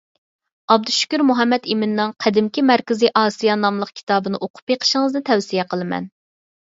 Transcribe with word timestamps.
ئابدۇشۈكۈر 0.75 1.23
مۇھەممەتئىمىننىڭ 1.31 2.15
«قەدىمكى 2.25 2.63
مەركىزىي 2.71 3.13
ئاسىيا» 3.21 3.59
ناملىق 3.67 3.93
كىتابىنى 4.01 4.41
ئوقۇپ 4.47 4.73
بېقىشىڭىزنى 4.73 5.23
تەۋسىيە 5.31 5.67
قىلىمەن. 5.75 6.09